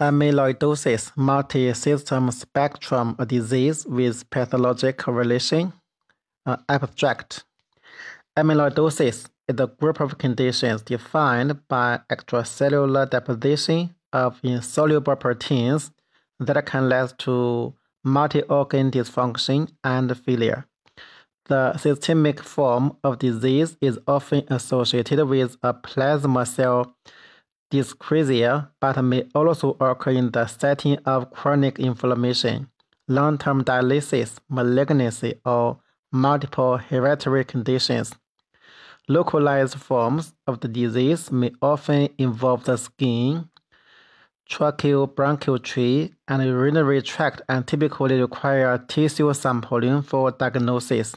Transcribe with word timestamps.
Amyloidosis, 0.00 1.12
multi-system 1.16 2.30
spectrum 2.32 3.14
disease 3.26 3.86
with 3.86 4.28
pathologic 4.30 4.98
correlation. 4.98 5.72
Uh, 6.46 6.56
abstract. 6.68 7.44
Amyloidosis 8.36 9.28
is 9.48 9.60
a 9.60 9.66
group 9.68 10.00
of 10.00 10.18
conditions 10.18 10.82
defined 10.82 11.66
by 11.68 12.00
extracellular 12.10 13.08
deposition 13.08 13.94
of 14.12 14.40
insoluble 14.42 15.14
proteins 15.14 15.92
that 16.40 16.66
can 16.66 16.88
lead 16.88 17.12
to 17.18 17.72
multi-organ 18.02 18.90
dysfunction 18.90 19.70
and 19.84 20.18
failure. 20.18 20.66
The 21.46 21.76
systemic 21.76 22.42
form 22.42 22.96
of 23.04 23.20
disease 23.20 23.76
is 23.80 23.98
often 24.08 24.44
associated 24.48 25.24
with 25.28 25.56
a 25.62 25.72
plasma 25.72 26.46
cell 26.46 26.96
dyscrasia, 27.70 28.70
but 28.80 29.02
may 29.02 29.26
also 29.34 29.76
occur 29.80 30.12
in 30.12 30.30
the 30.30 30.46
setting 30.46 30.98
of 31.06 31.30
chronic 31.30 31.78
inflammation, 31.78 32.68
long-term 33.08 33.64
dialysis, 33.64 34.38
malignancy, 34.48 35.34
or 35.44 35.78
multiple 36.12 36.76
hereditary 36.76 37.44
conditions. 37.44 38.14
Localized 39.08 39.74
forms 39.74 40.32
of 40.46 40.60
the 40.60 40.68
disease 40.68 41.30
may 41.30 41.52
often 41.60 42.08
involve 42.16 42.64
the 42.64 42.78
skin, 42.78 43.50
tracheobronchial 44.48 45.62
tree, 45.62 46.14
and 46.28 46.42
urinary 46.42 47.02
tract 47.02 47.42
and 47.48 47.66
typically 47.66 48.20
require 48.20 48.78
tissue 48.88 49.32
sampling 49.34 50.02
for 50.02 50.30
diagnosis, 50.30 51.14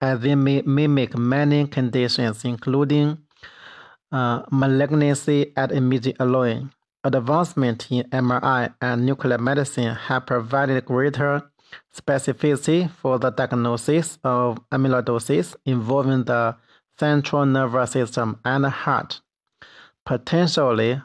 as 0.00 0.20
they 0.20 0.34
may 0.34 0.60
mimic 0.62 1.16
many 1.16 1.66
conditions, 1.66 2.44
including 2.44 3.18
Uh, 4.14 4.44
malignancy 4.52 5.52
at 5.56 5.72
imaging 5.72 6.14
alone. 6.20 6.70
Advancement 7.02 7.90
in 7.90 8.04
MRI 8.10 8.72
and 8.80 9.04
nuclear 9.04 9.38
medicine 9.38 9.92
have 9.92 10.24
provided 10.24 10.84
greater 10.84 11.42
specificity 11.92 12.88
for 12.88 13.18
the 13.18 13.30
diagnosis 13.30 14.20
of 14.22 14.60
amyloidosis 14.70 15.56
involving 15.66 16.22
the 16.22 16.54
central 16.96 17.44
nervous 17.44 17.90
system 17.90 18.38
and 18.44 18.66
heart, 18.66 19.20
potentially 20.06 21.02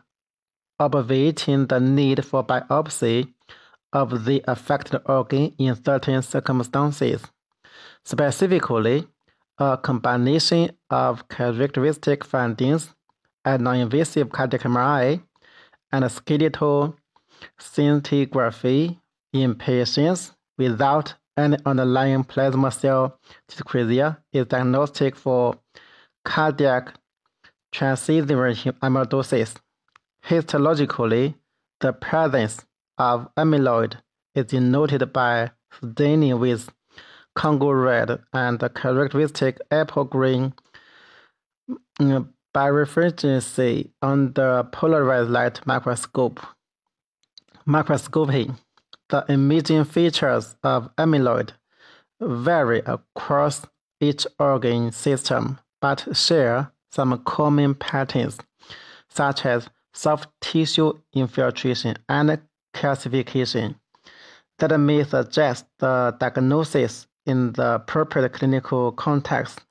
obviating 0.79 1.65
the 1.65 1.79
need 1.79 2.23
for 2.23 2.45
biopsy 2.45 3.33
of 3.91 4.25
the 4.25 4.43
affected 4.47 5.01
organ 5.05 5.55
in 5.57 5.75
certain 5.83 6.21
circumstances. 6.21 7.23
Specifically, 8.05 9.07
a 9.57 9.77
combination 9.77 10.69
of 10.91 11.27
characteristic 11.27 12.23
findings 12.23 12.93
and 13.45 13.63
non-invasive 13.63 14.31
cardiac 14.31 14.61
MRI 14.61 15.21
and 15.91 16.03
a 16.03 16.09
skeletal 16.09 16.95
scintigraphy 17.59 18.99
in 19.33 19.55
patients 19.55 20.33
without 20.57 21.13
any 21.37 21.57
underlying 21.65 22.23
plasma 22.23 22.71
cell 22.71 23.17
dyscrasia 23.49 24.17
is 24.33 24.45
diagnostic 24.47 25.15
for 25.15 25.55
cardiac 26.25 26.93
transthyretin 27.73 28.73
amyloidosis. 28.79 29.55
Histologically, 30.25 31.35
the 31.79 31.93
presence 31.93 32.65
of 32.97 33.29
amyloid 33.37 33.95
is 34.35 34.45
denoted 34.45 35.13
by 35.13 35.51
staining 35.71 36.39
with 36.39 36.69
Congo 37.35 37.71
red 37.71 38.19
and 38.33 38.59
the 38.59 38.69
characteristic 38.69 39.59
apple 39.71 40.03
green 40.03 40.53
mm, 42.01 42.27
mm, 42.55 42.85
birefringence 42.85 43.89
under 44.01 44.63
polarized 44.71 45.29
light 45.29 45.65
microscope. 45.65 46.39
Microscopy. 47.65 48.51
The 49.09 49.25
imaging 49.29 49.85
features 49.85 50.55
of 50.63 50.95
amyloid 50.97 51.51
vary 52.21 52.79
across 52.85 53.65
each 53.99 54.27
organ 54.39 54.91
system 54.91 55.59
but 55.81 56.07
share 56.15 56.71
some 56.91 57.21
common 57.25 57.75
patterns, 57.75 58.37
such 59.09 59.45
as 59.45 59.69
soft 59.93 60.29
tissue 60.41 60.93
infiltration 61.13 61.95
and 62.07 62.39
calcification, 62.73 63.75
that 64.59 64.77
may 64.79 65.03
suggest 65.03 65.65
the 65.79 66.15
diagnosis 66.19 67.07
in 67.25 67.53
the 67.53 67.75
appropriate 67.75 68.33
clinical 68.33 68.91
context. 68.91 69.61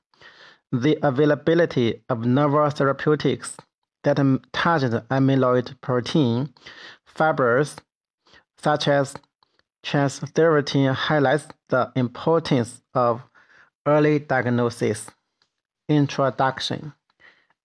The 0.70 0.98
availability 1.02 2.02
of 2.08 2.26
novel 2.26 2.68
therapeutics 2.68 3.56
that 4.04 4.16
target 4.52 5.08
amyloid 5.08 5.80
protein 5.80 6.52
fibers, 7.06 7.76
such 8.58 8.86
as 8.86 9.14
transthyretin, 9.84 10.94
highlights 10.94 11.48
the 11.68 11.90
importance 11.96 12.82
of 12.94 13.22
early 13.86 14.18
diagnosis. 14.18 15.10
Introduction 15.88 16.92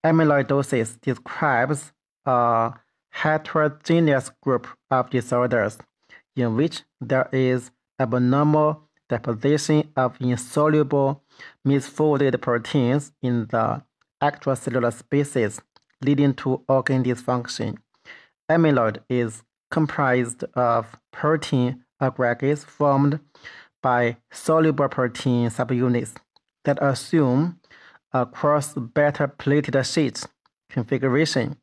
Amyloidosis 0.06 1.00
describes 1.02 1.92
a 2.26 2.74
heterogeneous 3.10 4.30
group 4.42 4.68
of 4.92 5.10
disorders 5.10 5.78
in 6.36 6.56
which 6.56 6.84
there 7.00 7.30
is 7.32 7.72
abnormal 8.00 8.83
deposition 9.10 9.92
of 9.96 10.18
insoluble 10.20 11.24
misfolded 11.68 12.40
proteins 12.42 13.12
in 13.22 13.48
the 13.48 13.84
extracellular 14.22 14.94
spaces, 14.94 15.62
leading 16.02 16.34
to 16.34 16.64
organ 16.68 17.04
dysfunction. 17.04 17.78
Amyloid 18.50 19.00
is 19.10 19.44
comprised 19.72 20.44
of 20.54 20.96
protein 21.12 21.84
aggregates 22.00 22.64
formed 22.64 23.20
by 23.82 24.18
soluble 24.32 24.88
protein 24.88 25.50
subunits 25.50 26.16
that 26.64 26.82
assume 26.82 27.60
a 28.14 28.26
cross-beta 28.26 29.28
pleated 29.28 29.86
sheet 29.86 30.26
configuration 30.70 31.58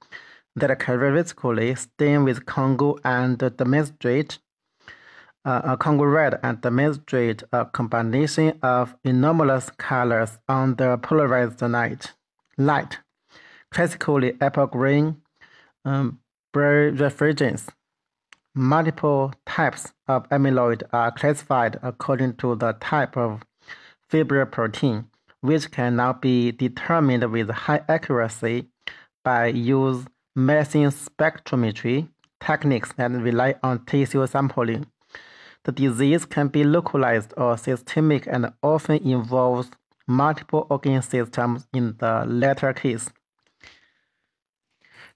that 0.56 0.78
characteristically 0.78 1.74
stain 1.74 2.24
with 2.24 2.44
Congo 2.46 2.98
and 3.04 3.38
demonstrate 3.56 4.38
a 5.44 5.76
Congo 5.76 6.04
red 6.04 6.38
and 6.42 6.60
demonstrate 6.60 7.42
a 7.52 7.64
combination 7.64 8.58
of 8.62 8.94
anomalous 9.04 9.70
colors 9.70 10.38
on 10.48 10.76
the 10.76 10.98
polarized 10.98 11.62
light. 11.62 12.12
Light, 12.58 12.98
classically 13.70 14.36
apple 14.40 14.66
green, 14.66 15.22
um, 15.84 16.20
birefringence. 16.54 17.68
Multiple 18.54 19.32
types 19.46 19.92
of 20.08 20.28
amyloid 20.28 20.82
are 20.92 21.12
classified 21.12 21.78
according 21.82 22.36
to 22.36 22.54
the 22.56 22.72
type 22.72 23.16
of 23.16 23.42
fibrillar 24.10 24.50
protein 24.50 25.06
which 25.40 25.70
can 25.70 25.96
now 25.96 26.12
be 26.12 26.52
determined 26.52 27.30
with 27.32 27.50
high 27.50 27.82
accuracy 27.88 28.66
by 29.24 29.46
use 29.46 30.04
mass 30.36 30.72
spectrometry 30.72 32.08
techniques 32.40 32.92
that 32.96 33.10
rely 33.10 33.54
on 33.62 33.84
tissue 33.84 34.26
sampling. 34.26 34.86
The 35.65 35.72
disease 35.72 36.25
can 36.25 36.48
be 36.48 36.65
localized 36.65 37.34
or 37.37 37.56
systemic 37.56 38.26
and 38.26 38.53
often 38.62 38.97
involves 39.06 39.71
multiple 40.06 40.66
organ 40.71 41.03
systems 41.03 41.66
in 41.72 41.97
the 41.98 42.25
latter 42.26 42.72
case. 42.72 43.10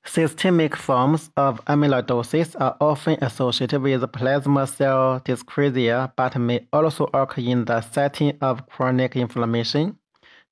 Systemic 0.06 0.76
forms 0.76 1.30
of 1.34 1.64
amyloidosis 1.64 2.54
are 2.60 2.76
often 2.78 3.16
associated 3.24 3.80
with 3.80 4.12
plasma 4.12 4.66
cell 4.66 5.20
dyscrasia 5.24 6.12
but 6.14 6.36
may 6.36 6.66
also 6.74 7.08
occur 7.14 7.40
in 7.40 7.64
the 7.64 7.80
setting 7.80 8.36
of 8.42 8.66
chronic 8.68 9.16
inflammation. 9.16 9.96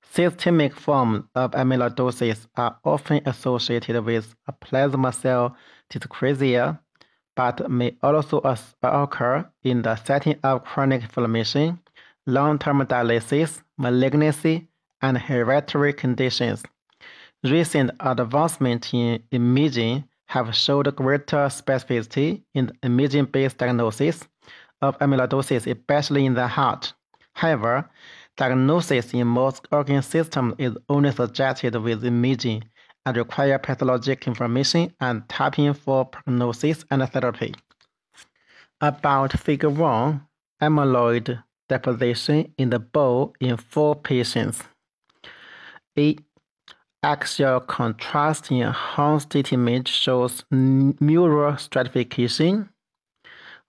Systemic 0.01 0.75
forms 0.75 1.25
of 1.35 1.51
amyloidosis 1.51 2.47
are 2.57 2.77
often 2.83 3.21
associated 3.27 4.03
with 4.03 4.35
plasma 4.59 5.13
cell 5.13 5.55
dyscrasia, 5.91 6.79
but 7.35 7.69
may 7.69 7.95
also 8.01 8.39
occur 8.83 9.45
in 9.63 9.81
the 9.81 9.95
setting 9.95 10.35
of 10.43 10.63
chronic 10.63 11.01
inflammation, 11.03 11.79
long-term 12.25 12.85
dialysis, 12.85 13.61
malignancy, 13.77 14.67
and 15.01 15.17
hereditary 15.17 15.93
conditions. 15.93 16.63
Recent 17.43 17.91
advancements 17.99 18.93
in 18.93 19.21
imaging 19.31 20.05
have 20.27 20.55
showed 20.55 20.95
greater 20.95 21.47
specificity 21.47 22.43
in 22.53 22.71
imaging-based 22.83 23.57
diagnosis 23.57 24.27
of 24.81 24.97
amyloidosis, 24.99 25.67
especially 25.71 26.25
in 26.25 26.33
the 26.33 26.47
heart. 26.47 26.93
However, 27.33 27.89
Diagnosis 28.35 29.13
in 29.13 29.27
most 29.27 29.67
organ 29.71 30.01
systems 30.01 30.55
is 30.57 30.75
only 30.89 31.11
suggested 31.11 31.75
with 31.75 32.03
imaging 32.03 32.63
and 33.05 33.17
require 33.17 33.59
pathologic 33.59 34.27
information 34.27 34.93
and 34.99 35.27
tapping 35.29 35.73
for 35.73 36.05
prognosis 36.05 36.85
and 36.89 37.07
therapy. 37.09 37.53
About 38.81 39.37
Figure 39.39 39.69
1, 39.69 40.21
amyloid 40.61 41.43
deposition 41.69 42.53
in 42.57 42.69
the 42.69 42.79
bone 42.79 43.33
in 43.39 43.57
four 43.57 43.95
patients. 43.95 44.63
A 45.97 46.17
axial 47.03 47.59
contrast 47.59 48.49
enhanced 48.51 49.29
CT 49.29 49.53
image 49.53 49.89
shows 49.89 50.43
mural 50.49 51.57
stratification 51.57 52.69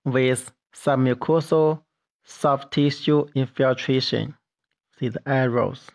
with 0.04 0.52
submucosal 0.74 1.82
soft 2.24 2.72
tissue 2.72 3.26
infiltration. 3.34 4.34
See 4.98 5.08
the 5.08 5.20
arrows. 5.28 5.90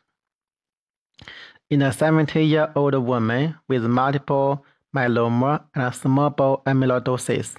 In 1.69 1.83
a 1.83 1.89
70-year-old 1.89 2.95
woman 2.95 3.56
with 3.68 3.83
multiple 3.83 4.66
myeloma 4.95 5.66
and 5.75 5.94
small 5.94 6.31
bowel 6.31 6.63
amyloidosis, 6.66 7.57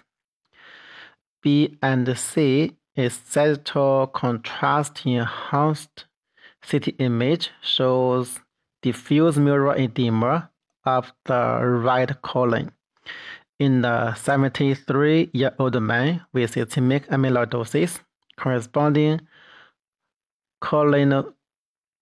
B 1.41 1.79
and 1.81 2.19
C 2.19 2.77
is 2.97 3.21
sagittal 3.25 4.09
contrast 4.09 5.07
enhanced 5.07 6.07
CT 6.69 6.97
image 6.99 7.51
shows 7.63 8.41
diffuse 8.83 9.39
mural 9.39 9.79
edema 9.79 10.51
of 10.85 11.13
the 11.27 11.61
right 11.63 12.21
colon. 12.23 12.73
In 13.61 13.83
the 13.83 14.13
73-year-old 14.17 15.81
man 15.81 16.27
with 16.33 16.51
systemic 16.51 17.07
amyloidosis, 17.11 18.01
corresponding 18.37 19.21
colon 20.61 21.33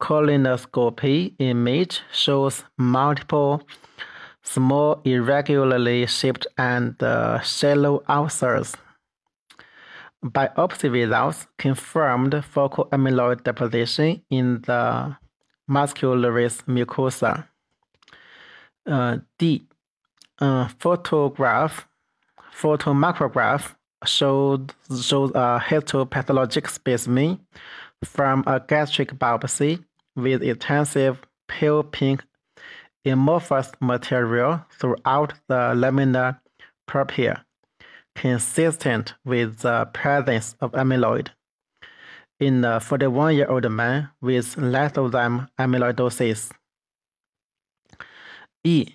colonoscopy 0.00 1.34
image 1.38 2.00
shows 2.12 2.64
multiple 2.76 3.62
small 4.42 5.00
irregularly 5.04 6.06
shaped 6.06 6.46
and 6.56 7.00
uh, 7.02 7.40
shallow 7.40 8.02
ulcers. 8.08 8.74
Biopsy 10.24 10.90
results 10.90 11.46
confirmed 11.58 12.44
focal 12.44 12.86
amyloid 12.86 13.44
deposition 13.44 14.22
in 14.30 14.62
the 14.62 15.16
muscularis 15.70 16.62
mucosa. 16.66 17.46
Uh, 18.86 19.18
D. 19.38 19.66
Uh, 20.40 20.68
photograph, 20.78 21.86
photomicrograph 22.52 23.74
showed 24.06 24.72
shows 24.88 25.30
a 25.34 25.60
histopathologic 25.62 26.68
specimen 26.68 27.40
from 28.04 28.44
a 28.46 28.60
gastric 28.60 29.12
biopsy 29.14 29.84
with 30.16 30.42
intensive 30.42 31.20
pale 31.48 31.82
pink 31.82 32.24
amorphous 33.04 33.72
material 33.80 34.64
throughout 34.78 35.34
the 35.48 35.74
lamina 35.74 36.40
propria, 36.86 37.44
consistent 38.14 39.14
with 39.24 39.60
the 39.60 39.86
presence 39.92 40.54
of 40.60 40.72
amyloid. 40.72 41.28
In 42.40 42.64
a 42.64 42.78
41 42.78 43.34
year 43.34 43.50
old 43.50 43.68
man 43.70 44.10
with 44.20 44.56
lysozyme 44.56 45.48
amyloidosis. 45.58 46.52
E. 48.64 48.94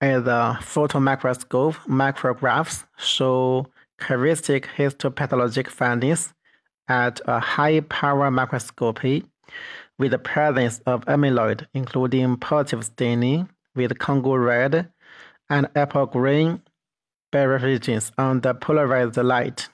As 0.00 0.24
the 0.24 0.58
photomicroscope 0.60 1.76
micrographs 1.88 2.84
show 2.98 3.66
characteristic 3.98 4.68
histopathologic 4.76 5.68
findings 5.68 6.34
at 6.88 7.20
a 7.26 7.40
high 7.40 7.80
power 7.80 8.30
microscopy 8.30 9.24
with 9.98 10.10
the 10.10 10.18
presence 10.18 10.80
of 10.86 11.04
amyloid, 11.06 11.66
including 11.74 12.36
positive 12.36 12.84
staining 12.84 13.48
with 13.74 13.98
Congo 13.98 14.34
red 14.34 14.88
and 15.48 15.68
apple 15.74 16.06
green 16.06 16.62
on 18.18 18.40
the 18.40 18.54
polarized 18.60 19.16
light. 19.18 19.68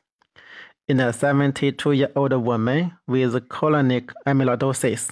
In 0.88 1.00
a 1.00 1.12
72 1.12 1.93
year 1.93 2.11
old 2.17 2.32
woman 2.32 2.93
with 3.06 3.35
colonic 3.49 4.12
amyloidosis, 4.26 5.11